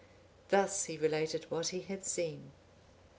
Thus 0.49 0.85
he 0.85 0.97
related 0.97 1.43
what 1.51 1.67
he 1.67 1.81
had 1.81 2.05
seen. 2.05 2.53